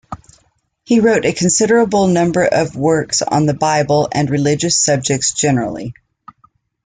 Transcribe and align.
He 0.83 0.99
wrote 0.99 1.25
a 1.27 1.31
considerable 1.31 2.07
number 2.07 2.43
of 2.43 2.75
works 2.75 3.21
on 3.21 3.45
the 3.45 3.53
Bible 3.53 4.09
and 4.11 4.31
religious 4.31 4.79
subjects 4.83 5.31
generally. 5.33 5.93